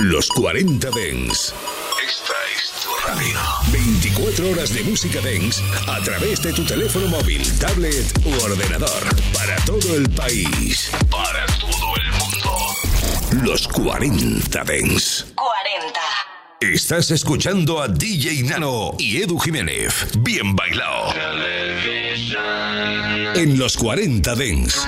Los 0.00 0.28
40 0.28 0.90
Dens. 0.90 1.52
Esta 2.06 2.32
es 2.54 2.70
tu 2.80 2.88
radio. 3.04 3.38
24 3.72 4.50
horas 4.50 4.72
de 4.72 4.84
música 4.84 5.20
dance 5.20 5.60
a 5.88 6.00
través 6.00 6.40
de 6.40 6.52
tu 6.52 6.64
teléfono 6.64 7.08
móvil, 7.08 7.42
tablet 7.58 8.06
u 8.24 8.32
ordenador. 8.44 9.02
Para 9.34 9.56
todo 9.64 9.96
el 9.96 10.08
país. 10.10 10.92
Para 11.10 11.44
todo 11.58 11.96
el 11.96 12.12
mundo. 12.12 13.44
Los 13.44 13.66
40 13.66 14.62
Dens. 14.62 15.26
40. 15.34 16.00
Estás 16.60 17.10
escuchando 17.10 17.82
a 17.82 17.88
DJ 17.88 18.44
Nano 18.44 18.92
y 19.00 19.20
Edu 19.20 19.36
Jiménez. 19.38 20.06
Bien 20.18 20.54
bailado. 20.54 21.12
En 23.34 23.58
los 23.58 23.76
40 23.76 24.34
Dens. 24.36 24.86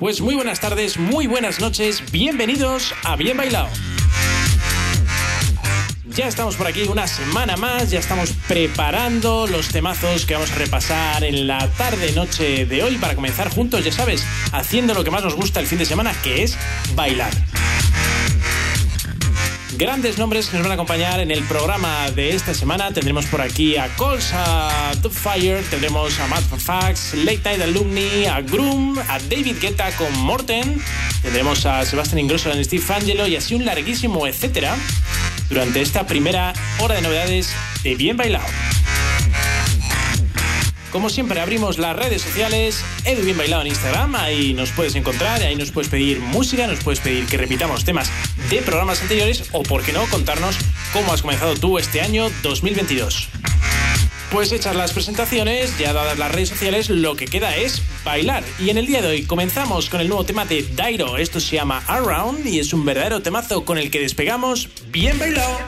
Pues 0.00 0.22
muy 0.22 0.34
buenas 0.34 0.60
tardes, 0.60 0.96
muy 0.96 1.26
buenas 1.26 1.60
noches, 1.60 2.10
bienvenidos 2.10 2.94
a 3.04 3.16
Bien 3.16 3.36
Bailado. 3.36 3.68
Ya 6.16 6.26
estamos 6.26 6.56
por 6.56 6.66
aquí 6.66 6.84
una 6.84 7.06
semana 7.06 7.58
más, 7.58 7.90
ya 7.90 7.98
estamos 7.98 8.32
preparando 8.48 9.46
los 9.46 9.68
temazos 9.68 10.24
que 10.24 10.32
vamos 10.32 10.52
a 10.52 10.54
repasar 10.54 11.22
en 11.22 11.46
la 11.46 11.68
tarde-noche 11.72 12.64
de 12.64 12.82
hoy 12.82 12.96
para 12.96 13.14
comenzar 13.14 13.50
juntos, 13.50 13.84
ya 13.84 13.92
sabes, 13.92 14.24
haciendo 14.52 14.94
lo 14.94 15.04
que 15.04 15.10
más 15.10 15.22
nos 15.22 15.34
gusta 15.34 15.60
el 15.60 15.66
fin 15.66 15.76
de 15.76 15.84
semana, 15.84 16.14
que 16.22 16.44
es 16.44 16.56
bailar 16.94 17.32
grandes 19.80 20.18
nombres 20.18 20.48
que 20.48 20.58
nos 20.58 20.64
van 20.64 20.72
a 20.72 20.74
acompañar 20.74 21.20
en 21.20 21.30
el 21.30 21.42
programa 21.44 22.10
de 22.10 22.36
esta 22.36 22.52
semana. 22.52 22.92
Tendremos 22.92 23.24
por 23.24 23.40
aquí 23.40 23.78
a 23.78 23.88
Coles, 23.96 24.30
a 24.34 24.92
Top 25.00 25.10
Fire, 25.10 25.64
tendremos 25.70 26.20
a 26.20 26.26
Matt 26.26 26.42
Fax, 26.42 27.14
Late 27.14 27.40
Night 27.42 27.62
Alumni, 27.62 28.26
a 28.26 28.42
Groom, 28.42 28.98
a 28.98 29.18
David 29.18 29.56
Guetta 29.58 29.90
con 29.92 30.12
Morten, 30.18 30.82
tendremos 31.22 31.64
a 31.64 31.86
Sebastian 31.86 32.18
Ingrosso 32.18 32.54
y 32.54 32.62
Steve 32.62 32.84
Angelo 32.94 33.26
y 33.26 33.36
así 33.36 33.54
un 33.54 33.64
larguísimo 33.64 34.26
etcétera 34.26 34.76
durante 35.48 35.80
esta 35.80 36.06
primera 36.06 36.52
hora 36.80 36.96
de 36.96 37.00
novedades 37.00 37.50
de 37.82 37.94
Bien 37.94 38.18
Bailado. 38.18 38.44
Como 40.90 41.08
siempre, 41.08 41.40
abrimos 41.40 41.78
las 41.78 41.94
redes 41.94 42.20
sociales, 42.22 42.82
Edu 43.04 43.22
Bien 43.22 43.38
Bailado 43.38 43.62
en 43.62 43.68
Instagram, 43.68 44.16
ahí 44.16 44.54
nos 44.54 44.70
puedes 44.70 44.96
encontrar, 44.96 45.40
ahí 45.40 45.54
nos 45.54 45.70
puedes 45.70 45.88
pedir 45.88 46.18
música, 46.18 46.66
nos 46.66 46.82
puedes 46.82 46.98
pedir 46.98 47.26
que 47.26 47.36
repitamos 47.36 47.84
temas 47.84 48.10
de 48.50 48.60
programas 48.62 49.00
anteriores 49.00 49.44
o, 49.52 49.62
por 49.62 49.82
qué 49.84 49.92
no, 49.92 50.04
contarnos 50.06 50.56
cómo 50.92 51.12
has 51.12 51.22
comenzado 51.22 51.54
tú 51.54 51.78
este 51.78 52.00
año 52.00 52.28
2022. 52.42 53.28
Pues 54.32 54.50
hechas 54.50 54.74
las 54.74 54.92
presentaciones, 54.92 55.78
ya 55.78 55.92
dadas 55.92 56.18
las 56.18 56.32
redes 56.32 56.48
sociales, 56.48 56.90
lo 56.90 57.14
que 57.14 57.26
queda 57.26 57.56
es 57.56 57.82
bailar. 58.04 58.42
Y 58.58 58.70
en 58.70 58.78
el 58.78 58.86
día 58.86 59.00
de 59.00 59.08
hoy 59.08 59.22
comenzamos 59.24 59.90
con 59.90 60.00
el 60.00 60.08
nuevo 60.08 60.24
tema 60.24 60.44
de 60.44 60.62
Dairo. 60.74 61.18
Esto 61.18 61.38
se 61.38 61.56
llama 61.56 61.82
Around 61.86 62.46
y 62.46 62.58
es 62.58 62.72
un 62.72 62.84
verdadero 62.84 63.22
temazo 63.22 63.64
con 63.64 63.78
el 63.78 63.90
que 63.90 64.00
despegamos 64.00 64.68
bien 64.90 65.18
bailado. 65.18 65.58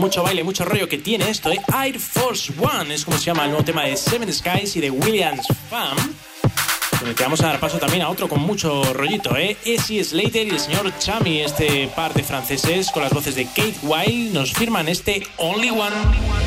Mucho 0.00 0.22
baile, 0.22 0.42
mucho 0.42 0.64
rollo 0.64 0.88
que 0.88 0.98
tiene 0.98 1.28
esto, 1.28 1.52
¿eh? 1.52 1.60
Air 1.84 2.00
Force 2.00 2.52
One 2.58 2.94
es 2.94 3.04
como 3.04 3.18
se 3.18 3.26
llama 3.26 3.44
el 3.44 3.50
nuevo 3.50 3.64
tema 3.64 3.84
de 3.84 3.96
Seven 3.96 4.32
Skies 4.32 4.74
y 4.76 4.80
de 4.80 4.90
Williams. 4.90 5.46
Donde 6.98 7.14
te 7.14 7.22
vamos 7.22 7.40
a 7.42 7.48
dar 7.48 7.60
paso 7.60 7.78
también 7.78 8.02
a 8.02 8.08
otro 8.08 8.28
con 8.28 8.40
mucho 8.40 8.92
rollito, 8.94 9.36
¿eh? 9.36 9.56
Essie 9.64 10.02
Slater 10.02 10.46
y 10.46 10.50
el 10.50 10.60
señor 10.60 10.90
Chami, 10.98 11.40
este 11.40 11.88
par 11.88 12.14
de 12.14 12.22
franceses 12.22 12.90
con 12.90 13.02
las 13.02 13.12
voces 13.12 13.34
de 13.34 13.44
Kate 13.44 13.76
Wild, 13.82 14.32
nos 14.32 14.52
firman 14.52 14.88
este 14.88 15.26
Only 15.36 15.70
One. 15.70 16.39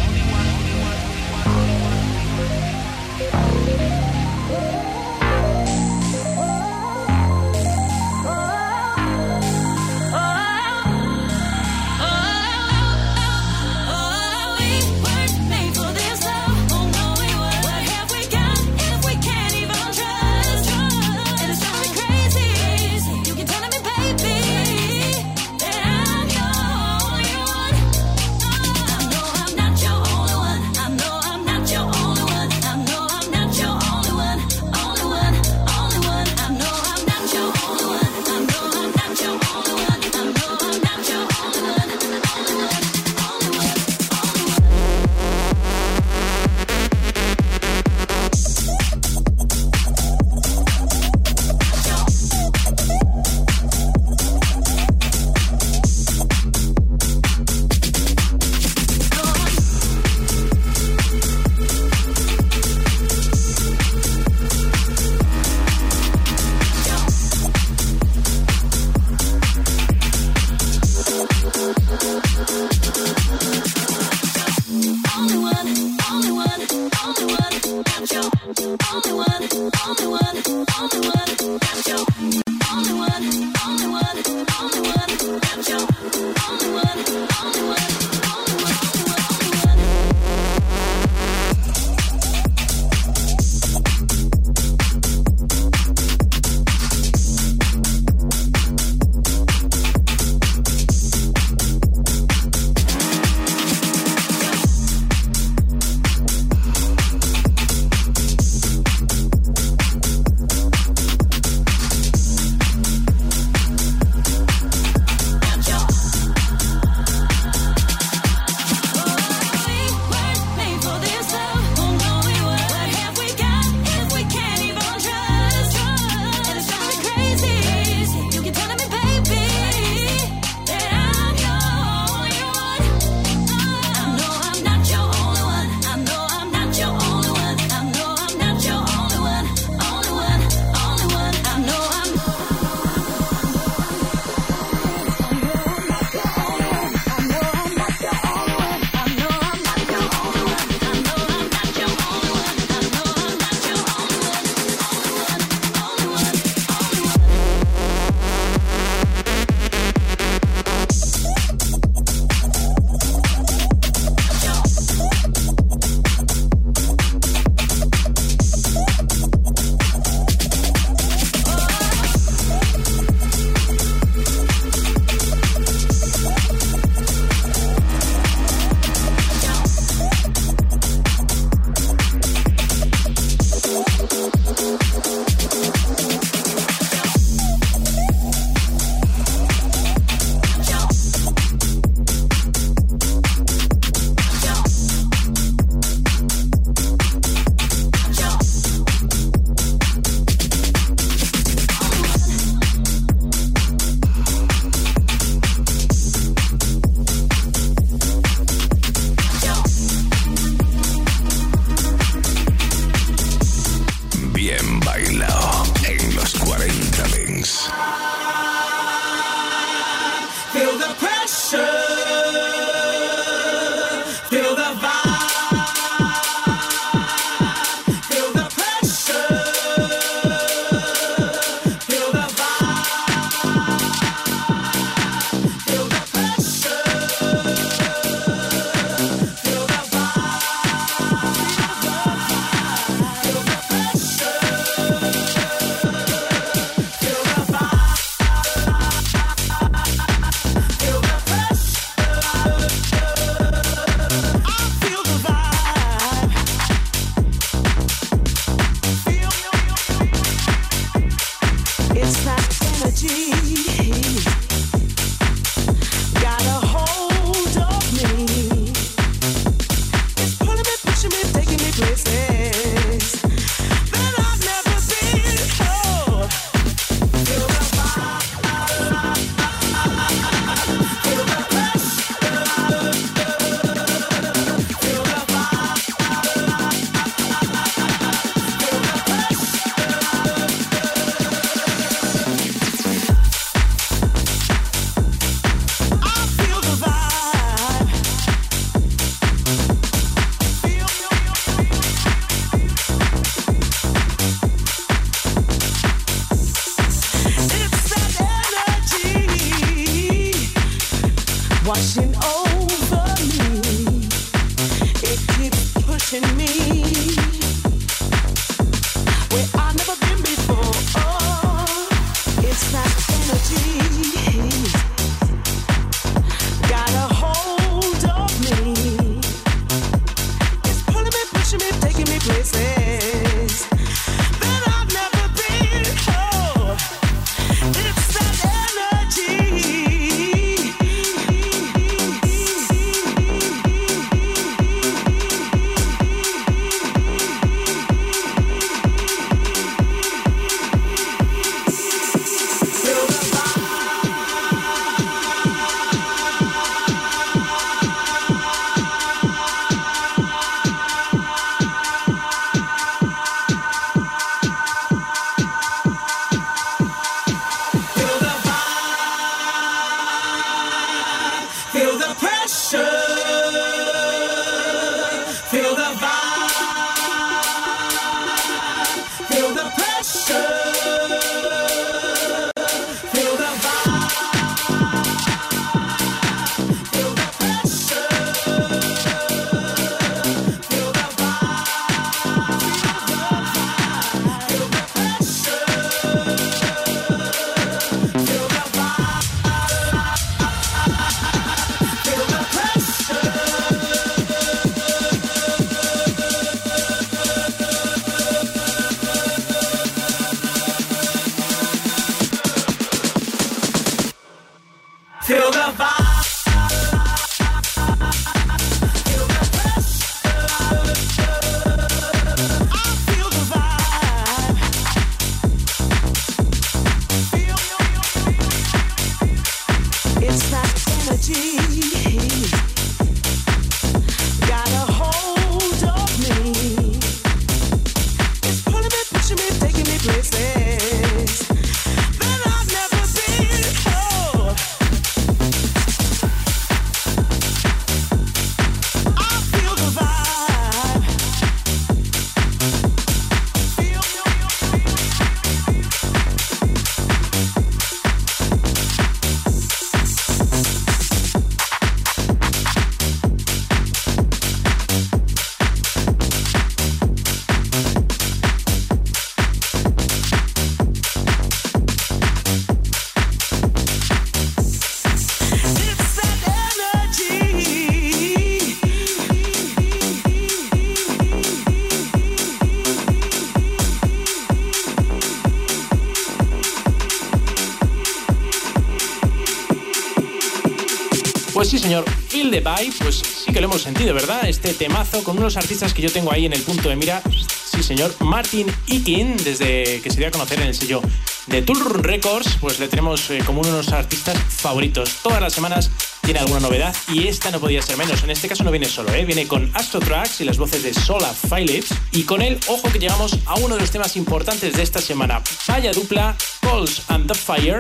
Pues 492.64 493.22
sí 493.46 493.52
que 493.52 493.60
lo 493.60 493.68
hemos 493.68 493.82
sentido, 493.82 494.14
¿verdad? 494.14 494.48
Este 494.48 494.74
temazo 494.74 495.22
con 495.26 495.38
unos 495.38 495.58
artistas 495.58 495.94
que 495.94 496.02
yo 496.02 496.10
tengo 496.10 496.32
ahí 496.32 496.46
en 496.46 496.54
el 496.54 496.62
punto 496.62 496.88
de 496.88 496.96
mira. 496.96 497.22
Sí, 497.30 497.84
señor. 497.84 498.16
Martin 498.20 498.74
Ikin, 498.88 499.36
desde 499.36 500.00
que 500.00 500.10
se 500.10 500.18
dio 500.18 500.30
a 500.30 500.32
conocer 500.32 500.62
en 500.62 500.68
el 500.68 500.74
sello 500.74 501.02
de 501.48 501.62
Tour 501.62 502.02
Records, 502.06 502.56
pues 502.62 502.80
le 502.80 502.88
tenemos 502.88 503.30
eh, 503.32 503.42
como 503.46 503.60
uno 503.60 503.72
de 503.72 503.78
los 503.78 503.92
artistas 503.92 504.38
favoritos. 504.38 505.18
Todas 505.22 505.42
las 505.42 505.52
semanas 505.52 505.92
tiene 506.22 506.40
alguna 506.40 506.62
novedad 506.62 506.96
y 507.10 507.28
esta 507.28 507.52
no 507.52 507.60
podía 507.60 507.82
ser 507.82 507.98
menos. 507.98 508.24
En 508.24 508.30
este 508.30 508.48
caso 508.48 508.64
no 508.64 508.72
viene 508.72 508.86
solo, 508.86 509.14
¿eh? 509.14 509.26
viene 509.26 509.46
con 509.46 509.70
Astro 509.74 510.00
Tracks 510.00 510.40
y 510.40 510.46
las 510.46 510.58
voces 510.58 510.84
de 510.84 510.94
Sola 510.94 511.34
Phillips. 511.50 511.90
Y 512.14 512.24
con 512.24 512.42
él, 512.42 512.58
ojo 512.68 512.90
que 512.94 513.00
llegamos 513.00 513.40
a 513.46 513.56
uno 513.56 513.76
de 513.76 513.82
los 513.82 513.92
temas 513.92 514.16
importantes 514.16 514.74
de 514.74 514.84
esta 514.84 515.02
semana. 515.02 515.42
Vaya 515.68 515.92
dupla, 515.92 516.38
Calls 516.62 517.02
and 517.10 517.30
the 517.30 517.38
Fire, 517.38 517.80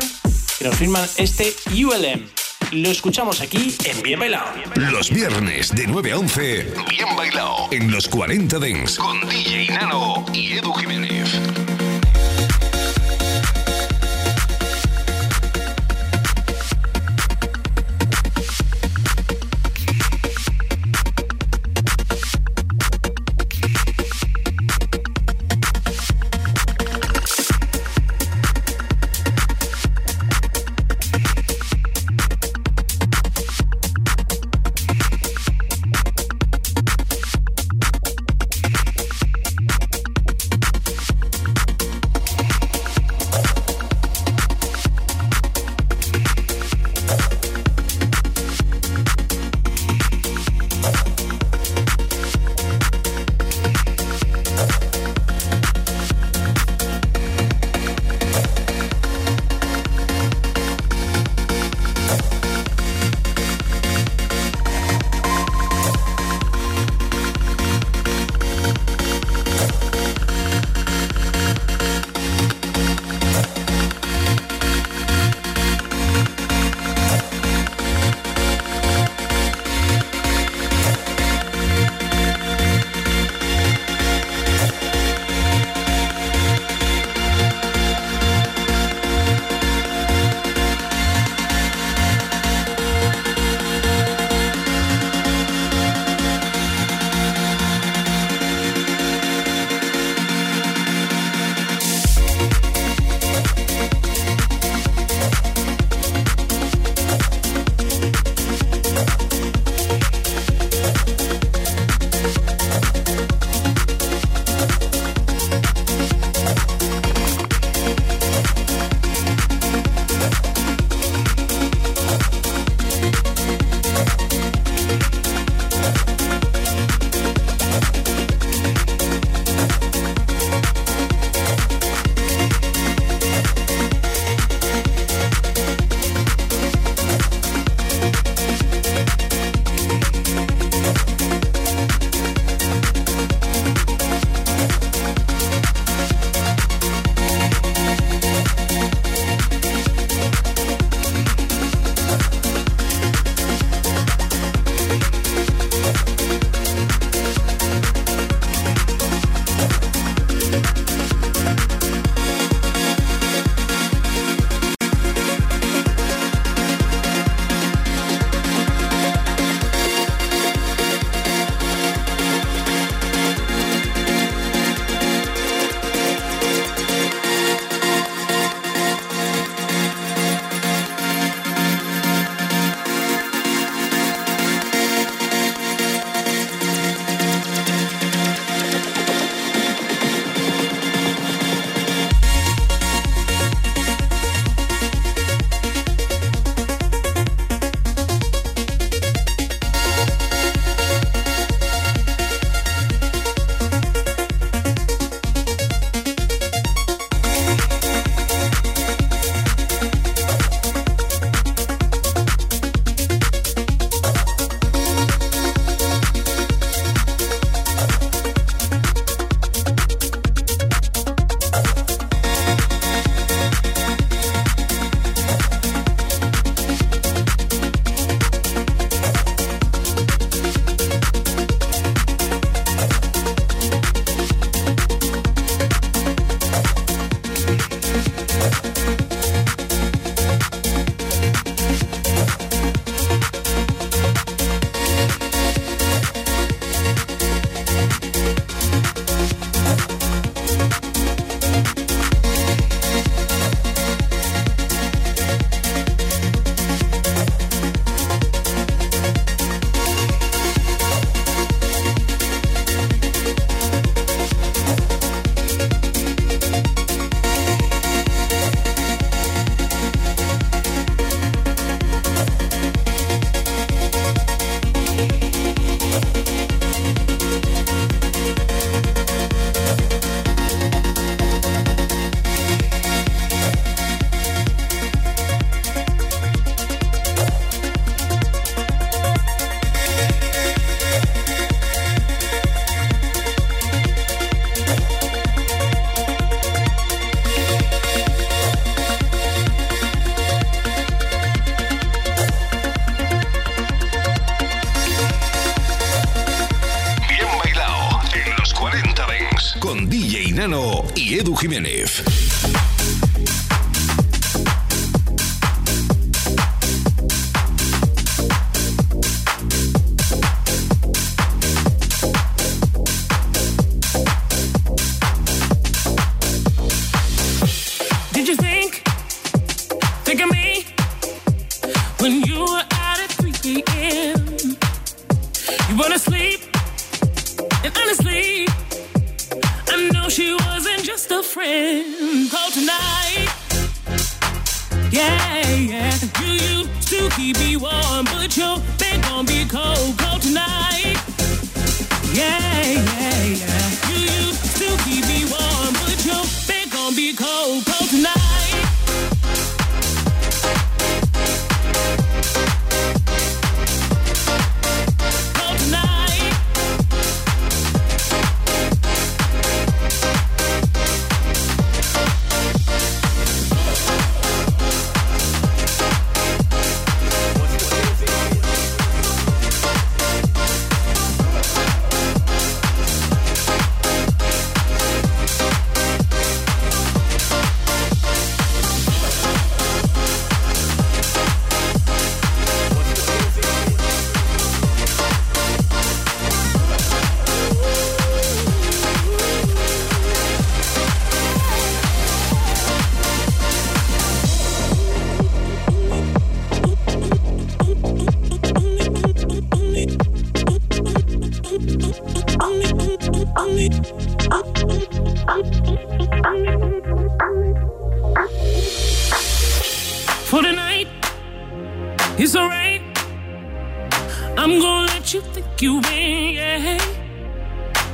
que 0.59 0.65
nos 0.65 0.75
firman 0.75 1.07
este 1.15 1.55
ULM. 1.71 2.42
Lo 2.71 2.89
escuchamos 2.89 3.41
aquí 3.41 3.75
en 3.85 4.01
Bien 4.01 4.19
Bailado. 4.19 4.47
Los 4.75 5.09
viernes 5.09 5.73
de 5.73 5.87
9 5.87 6.11
a 6.11 6.17
11, 6.17 6.73
Bien 6.89 7.15
Bailado. 7.15 7.67
En 7.71 7.91
los 7.91 8.07
40 8.07 8.59
Dents. 8.59 8.97
Con 8.97 9.19
DJ 9.29 9.67
Nano 9.69 10.25
y 10.33 10.53
Edu 10.53 10.73
Jiménez. 10.73 11.39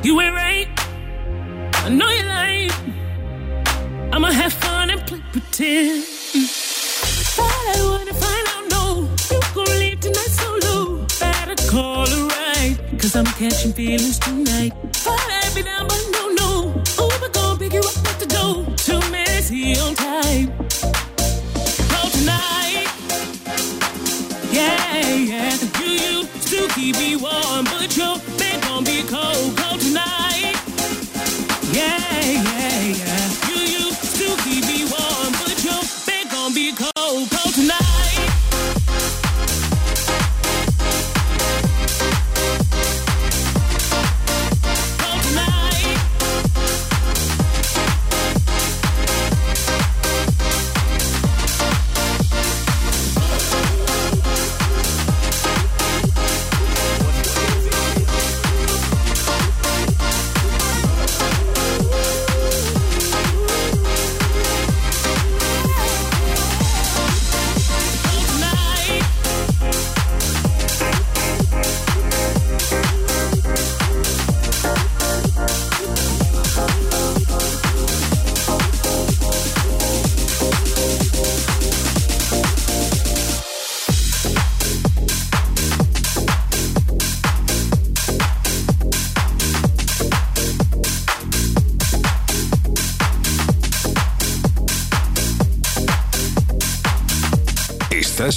You 0.02 0.22
ain't 0.22 0.34
right. 0.34 0.68
I 1.86 1.90
know 1.90 2.10
you 2.10 2.24
lying. 2.24 2.72
I'ma 4.14 4.32
have 4.32 4.54
fun 4.54 4.90
and 4.92 5.02
play 5.06 5.22
pretend. 5.34 6.06
All 7.38 7.46
I 7.46 7.80
wanna 7.84 8.14
find 8.14 8.48
out, 8.54 8.66
no, 8.72 9.10
you 9.30 9.40
gon' 9.54 9.80
leave 9.80 10.00
tonight 10.00 10.34
solo. 10.40 11.06
Better 11.20 11.56
call 11.70 12.08
a 12.08 12.28
ride, 12.28 12.78
cause 12.98 13.14
I'm 13.16 13.26
catching 13.26 13.74
feelings 13.74 14.20
tonight. 14.20 14.72
Thought 14.94 15.30
I'd 15.44 15.54
be 15.54 15.64
down, 15.64 15.86
but 15.88 16.02
no, 16.14 16.30
no. 16.40 16.84
Uber 16.98 17.30
gon' 17.34 17.58
pick 17.60 17.74
you 17.74 17.82
up. 17.82 18.19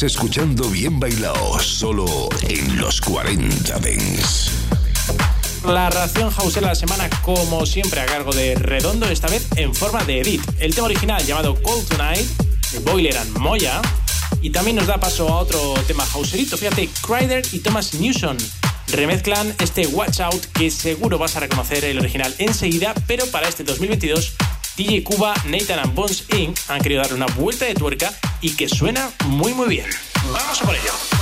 Escuchando 0.03 0.69
Bien 0.69 0.99
Bailao, 0.99 1.61
solo 1.61 2.29
en 2.49 2.77
los 2.77 3.01
40 3.01 3.79
Dents. 3.79 4.51
La 5.65 5.91
ración 5.91 6.29
house 6.31 6.55
de 6.55 6.61
la 6.61 6.75
semana, 6.75 7.09
como 7.23 7.65
siempre, 7.67 8.01
a 8.01 8.07
cargo 8.07 8.33
de 8.33 8.57
Redondo, 8.57 9.07
esta 9.07 9.29
vez 9.29 9.47
en 9.55 9.73
forma 9.73 10.03
de 10.03 10.21
edit. 10.21 10.43
El 10.59 10.75
tema 10.75 10.87
original 10.87 11.25
llamado 11.25 11.55
Cold 11.63 11.87
Tonight, 11.87 12.27
de 12.73 12.81
Boiler 12.81 13.17
and 13.17 13.39
Moya. 13.39 13.81
Y 14.41 14.51
también 14.51 14.77
nos 14.77 14.89
da 14.89 14.99
paso 14.99 15.29
a 15.29 15.39
otro 15.39 15.75
tema 15.87 16.05
houseerito. 16.05 16.57
Fíjate, 16.57 16.89
Crider 17.07 17.45
y 17.53 17.61
Thomas 17.61 17.95
Newson 17.95 18.37
remezclan 18.89 19.55
este 19.61 19.87
Watch 19.87 20.19
Out 20.19 20.47
que 20.47 20.73
seguro 20.73 21.17
vas 21.17 21.37
a 21.37 21.41
reconocer 21.41 21.85
el 21.85 22.01
original 22.01 22.35
enseguida, 22.39 22.93
pero 23.07 23.25
para 23.27 23.49
este 23.49 23.63
2022 23.63 24.33
DJ 24.77 25.05
Cuba, 25.05 25.35
Nathan 25.47 25.79
and 25.79 25.95
Bones 25.95 26.25
Inc. 26.37 26.59
han 26.69 26.81
querido 26.81 27.03
darle 27.03 27.17
una 27.17 27.27
vuelta 27.27 27.67
de 27.67 27.75
tuerca 27.75 28.13
y 28.43 28.55
que 28.55 28.69
suena 28.69 29.11
muy 29.27 29.55
muy 29.55 29.69
bien. 29.69 29.87
Vamos 30.33 30.61
a 30.61 30.67
por 30.67 30.75
ello. 30.75 31.22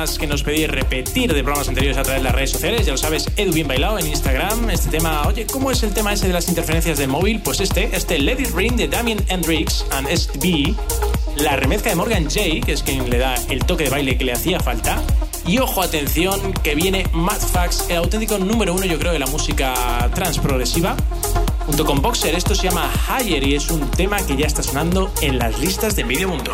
Temas 0.00 0.18
que 0.18 0.26
nos 0.26 0.42
pedí 0.42 0.66
repetir 0.66 1.34
de 1.34 1.42
programas 1.42 1.68
anteriores 1.68 1.98
a 1.98 2.02
través 2.02 2.22
de 2.22 2.24
las 2.24 2.34
redes 2.34 2.52
sociales, 2.52 2.86
ya 2.86 2.92
lo 2.92 2.96
sabes, 2.96 3.28
Edu 3.36 3.52
Bien 3.52 3.68
Bailado 3.68 3.98
en 3.98 4.06
Instagram. 4.06 4.70
Este 4.70 4.88
tema, 4.88 5.26
oye, 5.26 5.46
¿cómo 5.46 5.70
es 5.70 5.82
el 5.82 5.92
tema 5.92 6.12
ese 6.14 6.26
de 6.26 6.32
las 6.32 6.48
interferencias 6.48 6.96
del 6.96 7.08
móvil? 7.08 7.40
Pues 7.42 7.60
este, 7.60 7.94
este 7.94 8.18
Let 8.18 8.40
It 8.40 8.54
Ring 8.54 8.76
de 8.76 8.88
Damien 8.88 9.22
Hendrix 9.28 9.84
and 9.90 10.08
SB, 10.08 10.74
la 11.42 11.56
remezca 11.56 11.90
de 11.90 11.96
Morgan 11.96 12.30
Jay, 12.30 12.62
que 12.62 12.72
es 12.72 12.82
quien 12.82 13.10
le 13.10 13.18
da 13.18 13.34
el 13.50 13.66
toque 13.66 13.84
de 13.84 13.90
baile 13.90 14.16
que 14.16 14.24
le 14.24 14.32
hacía 14.32 14.58
falta. 14.60 15.02
Y 15.46 15.58
ojo, 15.58 15.82
atención, 15.82 16.54
que 16.62 16.74
viene 16.74 17.04
Mad 17.12 17.40
Fax, 17.40 17.90
el 17.90 17.98
auténtico 17.98 18.38
número 18.38 18.72
uno, 18.72 18.86
yo 18.86 18.98
creo, 18.98 19.12
de 19.12 19.18
la 19.18 19.26
música 19.26 20.10
trans 20.14 20.38
progresiva. 20.38 20.96
Junto 21.66 21.84
con 21.84 22.00
Boxer, 22.00 22.34
esto 22.34 22.54
se 22.54 22.68
llama 22.68 22.90
Higher 23.06 23.46
y 23.46 23.54
es 23.54 23.68
un 23.68 23.90
tema 23.90 24.24
que 24.24 24.34
ya 24.34 24.46
está 24.46 24.62
sonando 24.62 25.12
en 25.20 25.38
las 25.38 25.58
listas 25.58 25.94
de 25.94 26.04
Medio 26.04 26.28
Mundo. 26.28 26.52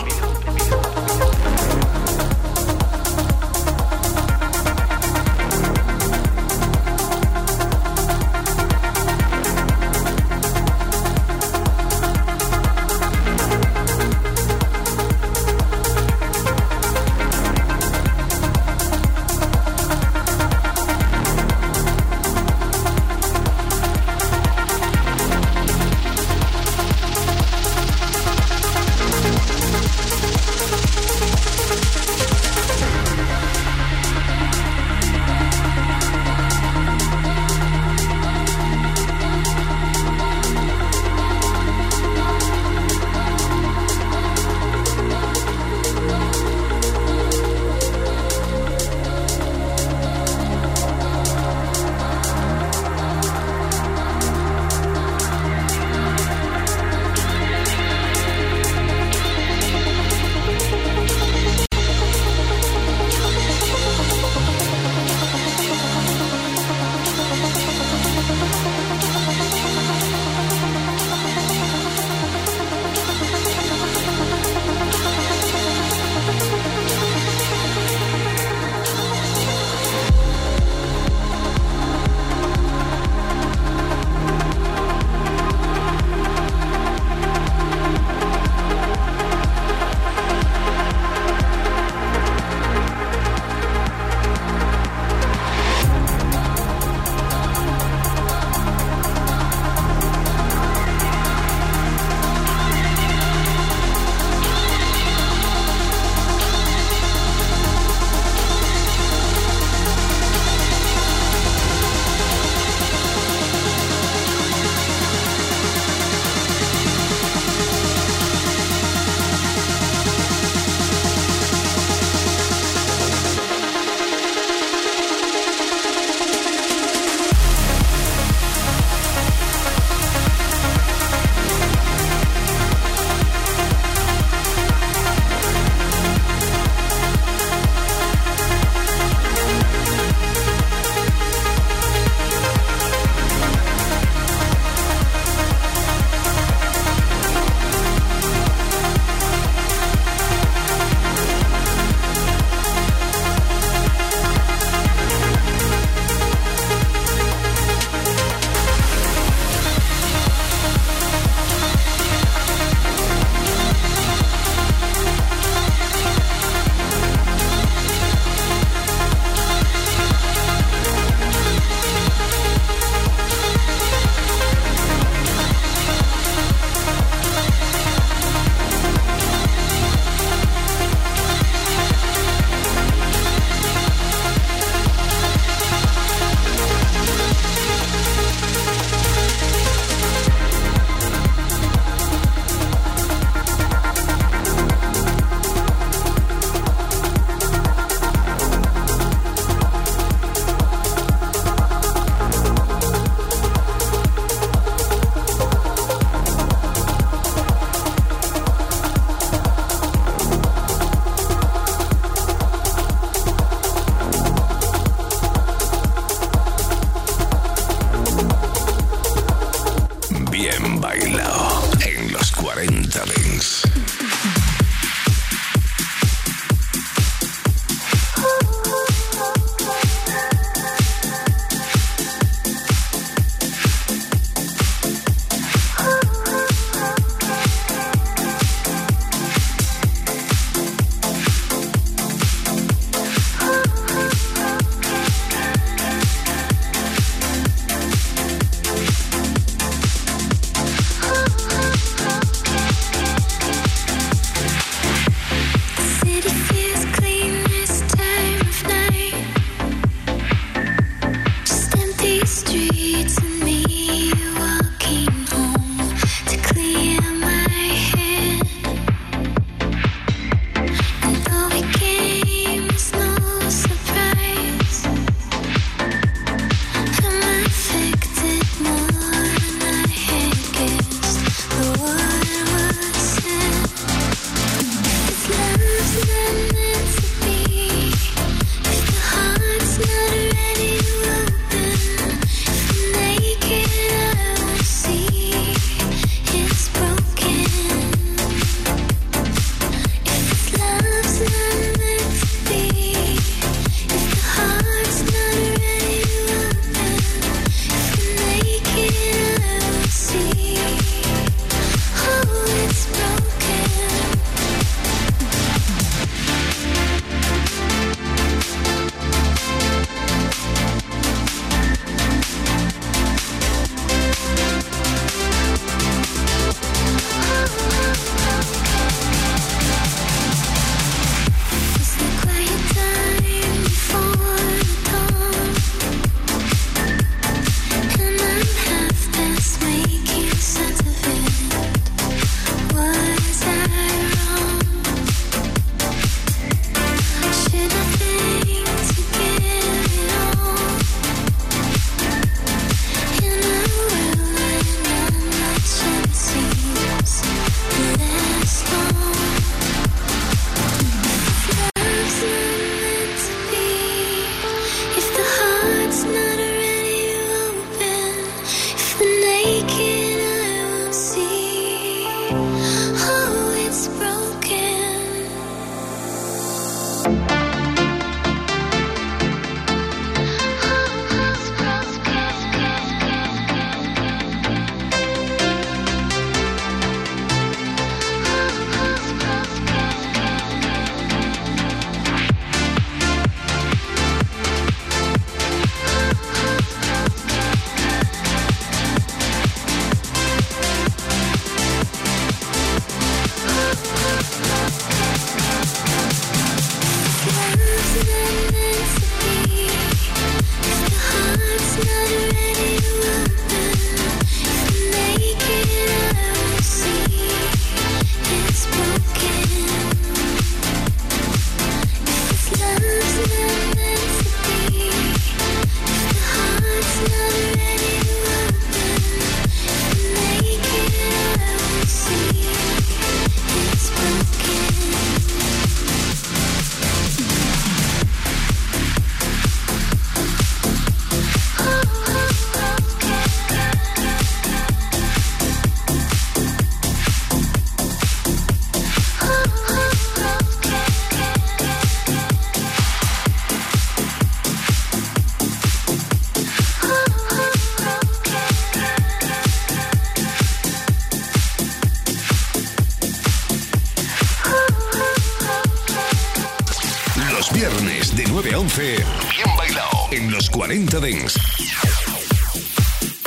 40 471.06 471.18
Dents. 471.18 471.34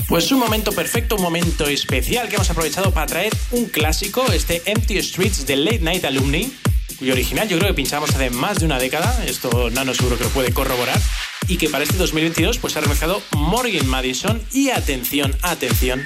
Pues 0.07 0.31
un 0.31 0.39
momento 0.39 0.71
perfecto, 0.71 1.15
un 1.15 1.21
momento 1.21 1.67
especial 1.67 2.27
que 2.27 2.35
hemos 2.35 2.49
aprovechado 2.49 2.91
para 2.91 3.05
traer 3.05 3.31
un 3.51 3.65
clásico, 3.65 4.25
este 4.31 4.61
Empty 4.65 5.01
Streets 5.01 5.45
de 5.45 5.55
Late 5.55 5.79
Night 5.79 6.03
Alumni, 6.03 6.51
cuyo 6.97 7.13
original 7.13 7.47
yo 7.47 7.57
creo 7.57 7.69
que 7.69 7.75
pinchamos 7.75 8.09
hace 8.09 8.31
más 8.31 8.59
de 8.59 8.65
una 8.65 8.79
década, 8.79 9.23
esto 9.25 9.69
Nano 9.69 9.93
seguro 9.93 10.17
que 10.17 10.23
lo 10.25 10.29
puede 10.31 10.51
corroborar, 10.51 10.99
y 11.47 11.57
que 11.57 11.69
para 11.69 11.83
este 11.83 11.97
2022 11.97 12.57
pues 12.57 12.75
ha 12.75 12.81
remezclado 12.81 13.21
Morgan 13.31 13.87
Madison 13.87 14.41
y 14.51 14.71
atención, 14.71 15.35
atención, 15.41 16.03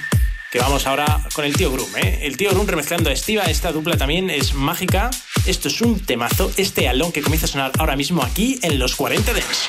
que 0.52 0.60
vamos 0.60 0.86
ahora 0.86 1.26
con 1.34 1.46
el 1.46 1.56
tío 1.56 1.72
Groom, 1.72 1.90
¿eh? 1.98 2.20
El 2.22 2.38
tío 2.38 2.52
Groom 2.52 2.68
remezclando 2.68 3.10
a 3.10 3.14
Estiva, 3.14 3.46
esta 3.46 3.72
dupla 3.72 3.98
también 3.98 4.30
es 4.30 4.54
mágica. 4.54 5.10
Esto 5.48 5.68
es 5.68 5.82
un 5.82 6.00
temazo, 6.00 6.52
este 6.58 6.88
alón 6.88 7.12
que 7.12 7.24
comienza 7.24 7.48
a 7.48 7.50
sonar 7.50 7.72
ahora 7.80 7.96
mismo 7.96 8.22
aquí 8.22 8.60
en 8.62 8.78
los 8.78 8.96
40 8.96 9.34
Dents. 9.34 9.68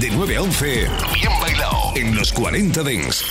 De 0.00 0.10
9 0.10 0.36
a 0.36 0.42
11, 0.42 0.66
bien 1.14 1.32
bailado 1.40 1.92
en 1.94 2.14
los 2.14 2.32
40 2.32 2.82
Dents. 2.82 3.24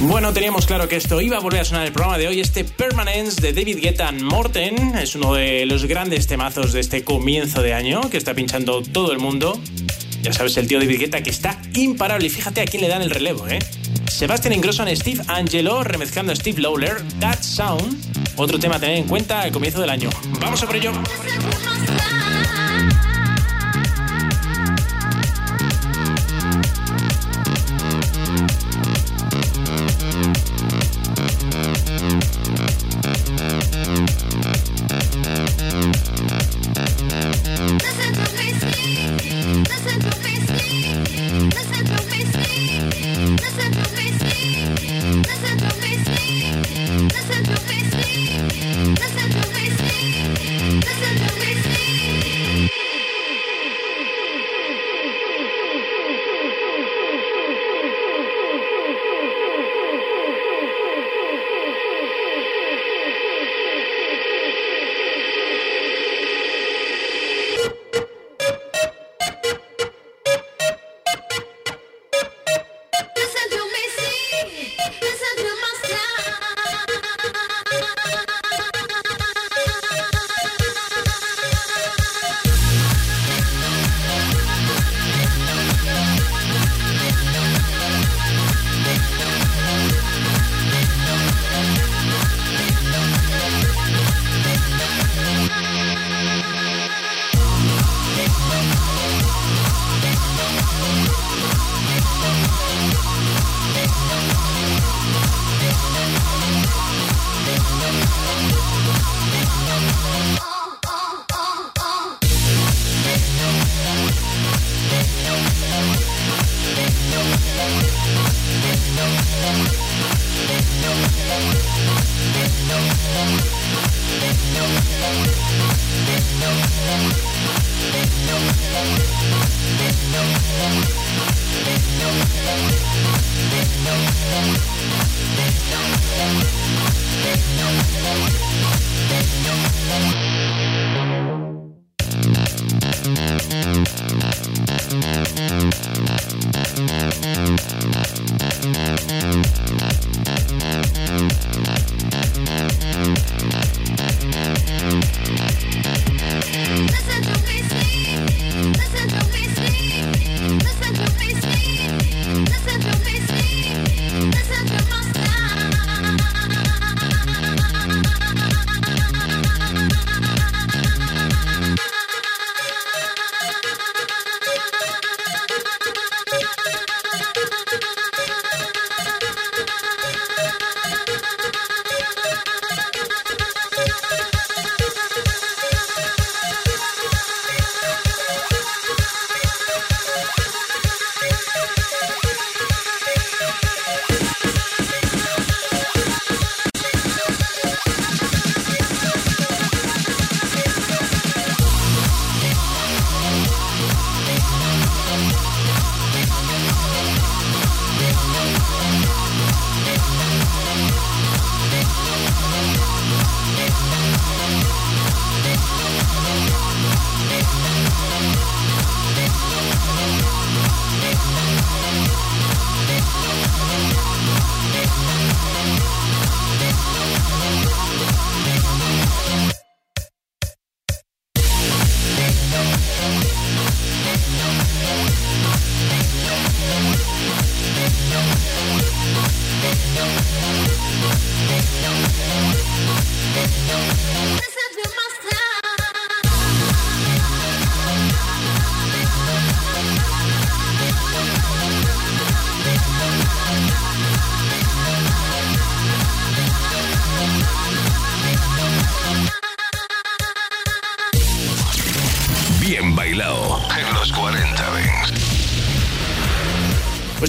Bueno, 0.00 0.32
teníamos 0.32 0.66
claro 0.66 0.88
que 0.88 0.96
esto 0.96 1.20
iba 1.20 1.36
a 1.36 1.40
volver 1.40 1.60
a 1.60 1.64
sonar 1.64 1.86
el 1.86 1.92
programa 1.92 2.18
de 2.18 2.28
hoy. 2.28 2.40
Este 2.40 2.64
Permanence 2.64 3.40
de 3.40 3.52
David 3.52 3.78
Guetta 3.80 4.12
Morten 4.12 4.94
es 4.96 5.14
uno 5.14 5.34
de 5.34 5.66
los 5.66 5.86
grandes 5.86 6.26
temazos 6.26 6.72
de 6.72 6.80
este 6.80 7.02
comienzo 7.02 7.62
de 7.62 7.74
año 7.74 8.08
que 8.10 8.16
está 8.16 8.34
pinchando 8.34 8.82
todo 8.82 9.12
el 9.12 9.18
mundo. 9.18 9.60
Ya 10.22 10.32
sabes, 10.32 10.56
el 10.56 10.68
tío 10.68 10.78
David 10.78 11.00
Guetta 11.00 11.22
que 11.22 11.30
está 11.30 11.60
imparable. 11.74 12.26
Y 12.26 12.30
fíjate 12.30 12.60
a 12.60 12.64
quién 12.64 12.82
le 12.82 12.88
dan 12.88 13.02
el 13.02 13.10
relevo, 13.10 13.48
¿eh? 13.48 13.58
Sebastian 14.08 14.54
Ingrosso 14.54 14.86
en 14.86 14.96
Steve 14.96 15.22
Angelo, 15.26 15.82
remezclando 15.82 16.34
Steve 16.36 16.60
Lawler, 16.60 17.02
That 17.18 17.42
Sound. 17.42 17.96
Otro 18.36 18.58
tema 18.58 18.76
a 18.76 18.80
tener 18.80 18.98
en 18.98 19.04
cuenta 19.04 19.42
al 19.42 19.52
comienzo 19.52 19.80
del 19.80 19.90
año. 19.90 20.10
¡Vamos 20.40 20.62
a 20.62 20.66
por 20.66 20.76
ello! 20.76 20.92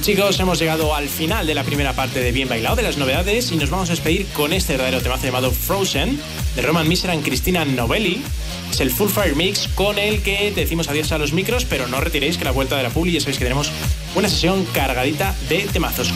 Chicos, 0.05 0.39
hemos 0.39 0.59
llegado 0.59 0.93
al 0.93 1.09
final 1.09 1.47
de 1.47 1.55
la 1.55 1.63
primera 1.63 1.93
parte 1.93 2.19
de 2.19 2.31
Bien 2.31 2.47
Bailado, 2.47 2.75
de 2.75 2.83
las 2.83 2.97
novedades, 2.97 3.51
y 3.51 3.55
nos 3.55 3.71
vamos 3.71 3.89
a 3.89 3.93
despedir 3.93 4.27
con 4.27 4.53
este 4.53 4.73
verdadero 4.73 5.01
temazo 5.01 5.25
llamado 5.25 5.49
Frozen, 5.49 6.21
de 6.55 6.61
Roman 6.61 6.87
Miseran 6.87 7.23
Cristina 7.23 7.65
Novelli. 7.65 8.21
Es 8.69 8.81
el 8.81 8.91
Full 8.91 9.09
Fire 9.09 9.35
Mix 9.35 9.67
con 9.69 9.97
el 9.97 10.21
que 10.21 10.51
decimos 10.51 10.89
adiós 10.89 11.11
a 11.11 11.17
los 11.17 11.33
micros, 11.33 11.65
pero 11.65 11.87
no 11.87 11.99
retiréis 12.01 12.37
que 12.37 12.45
la 12.45 12.51
vuelta 12.51 12.77
de 12.77 12.83
la 12.83 12.91
publi 12.91 13.13
ya 13.13 13.19
sabéis 13.19 13.39
que 13.39 13.45
tenemos 13.45 13.71
una 14.13 14.29
sesión 14.29 14.63
cargadita 14.73 15.33
de 15.49 15.61
temazos. 15.61 16.13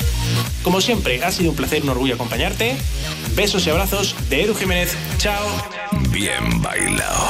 Como 0.62 0.82
siempre, 0.82 1.24
ha 1.24 1.32
sido 1.32 1.50
un 1.50 1.56
placer, 1.56 1.82
un 1.82 1.90
orgullo 1.90 2.14
acompañarte. 2.14 2.76
Besos 3.36 3.66
y 3.66 3.72
abrazos 3.72 4.14
de 4.30 4.44
Edu 4.44 4.54
Jiménez. 4.54 4.96
Chao. 5.18 5.48
Bien 6.12 6.62
bailado. 6.62 7.26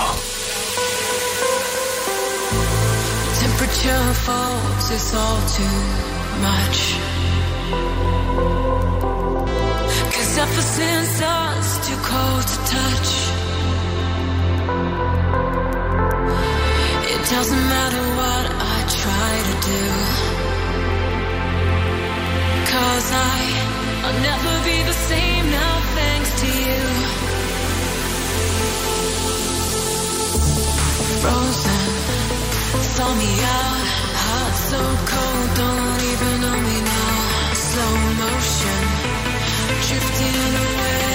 Much. 6.41 6.79
Cause 10.13 10.37
ever 10.45 10.61
since 10.79 11.21
I 11.21 11.55
was 11.57 11.71
too 11.87 11.99
cold 12.11 12.43
to 12.51 12.57
touch, 12.75 13.09
it 17.13 17.21
doesn't 17.33 17.65
matter 17.75 18.03
what 18.19 18.45
I 18.75 18.77
try 19.03 19.31
to 19.49 19.55
do. 19.71 19.85
Cause 22.73 23.07
I, 23.11 23.39
I'll 24.05 24.19
never 24.29 24.53
be 24.69 24.77
the 24.89 24.97
same 25.11 25.45
now, 25.59 25.73
thanks 25.97 26.31
to 26.41 26.47
you. 26.63 26.81
Frozen, 31.21 31.85
saw 32.95 33.09
me 33.15 33.31
out, 33.59 34.09
so 34.72 34.78
cold, 34.78 35.49
don't 35.57 36.01
even 36.11 36.34
know 36.41 36.57
me 36.67 36.78
now. 36.82 37.53
slow 37.53 37.95
motion, 38.22 38.82
drifting 39.88 40.55
away. 40.63 41.09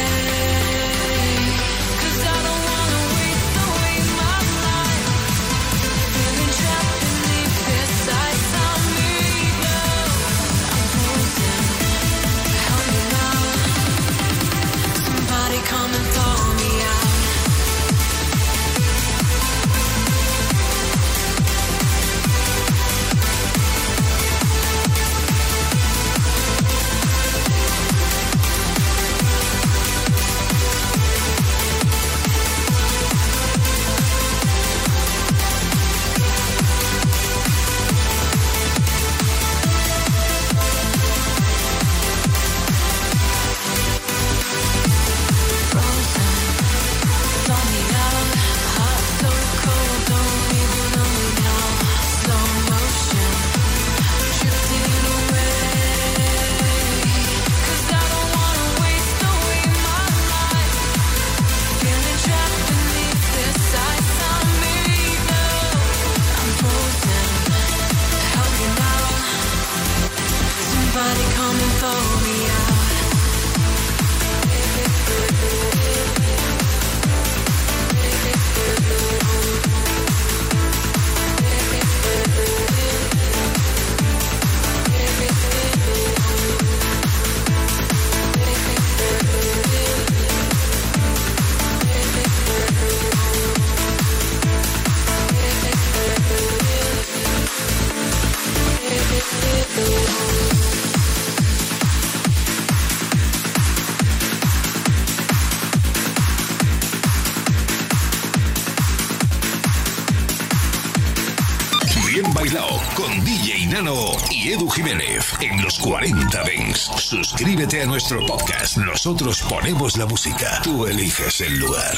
Los 115.74 115.78
40 115.78 116.44
Dens. 116.44 116.90
Suscríbete 116.98 117.82
a 117.82 117.86
nuestro 117.86 118.24
podcast. 118.26 118.76
Nosotros 118.76 119.42
ponemos 119.48 119.96
la 119.96 120.06
música. 120.06 120.60
Tú 120.62 120.86
eliges 120.86 121.40
el 121.40 121.58
lugar. 121.58 121.96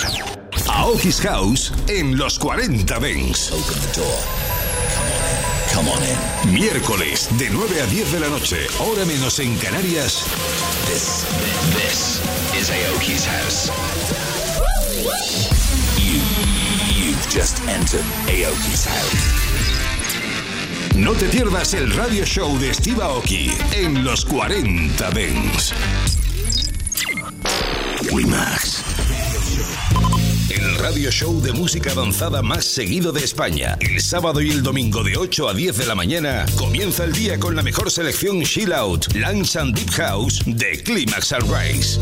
Aoki's 0.68 1.20
House 1.20 1.72
en 1.89 2.16
los 2.16 2.39
40 2.39 2.99
Dens. 3.01 3.51
Come 5.74 5.91
on 5.91 6.03
in. 6.03 6.55
Miércoles 6.55 7.29
de 7.39 7.51
9 7.51 7.83
a 7.83 7.87
10 7.87 8.12
de 8.12 8.20
la 8.20 8.29
noche, 8.29 8.66
hora 8.79 9.05
menos 9.05 9.39
en 9.41 9.57
Canarias. 9.59 10.24
This, 10.87 11.27
this 11.74 12.20
is 12.59 12.70
Aoki's 12.70 13.27
house. 13.27 13.70
You, 15.99 16.20
you've 16.95 17.29
just 17.29 17.61
entered 17.68 18.05
Aoki's 18.29 18.87
house. 18.87 19.46
No 20.97 21.13
te 21.13 21.27
pierdas 21.27 21.75
el 21.75 21.93
radio 21.95 22.25
show 22.25 22.59
de 22.59 22.73
Steve 22.73 23.03
Aoki 23.03 23.51
en 23.73 24.03
los 24.03 24.25
40 24.25 25.11
Dents. 25.11 25.75
Climax. 28.09 28.83
El 30.49 30.79
radio 30.79 31.11
show 31.11 31.39
de 31.43 31.53
música 31.53 31.93
avanzada 31.93 32.41
más 32.41 32.65
seguido 32.65 33.13
de 33.13 33.23
España. 33.23 33.77
El 33.81 34.01
sábado 34.01 34.41
y 34.41 34.49
el 34.49 34.63
domingo 34.63 35.05
de 35.05 35.19
8 35.19 35.51
a 35.51 35.55
10 35.55 35.77
de 35.77 35.87
la 35.87 35.95
mañana 35.95 36.47
comienza 36.57 37.05
el 37.05 37.13
día 37.13 37.39
con 37.39 37.55
la 37.55 37.63
mejor 37.63 37.91
selección 37.91 38.43
Chill 38.43 38.73
Out, 38.73 39.13
Lunch 39.15 39.57
and 39.57 39.77
Deep 39.77 39.91
House 39.91 40.41
de 40.47 40.83
Climax 40.83 41.27
Sunrise. 41.27 42.01